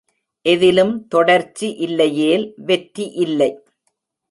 [0.45, 3.51] எதிலும் தொடர்ச்சி இல்லையேல் வெற்றி இல்லை.